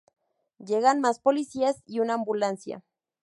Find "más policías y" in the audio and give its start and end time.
0.99-1.99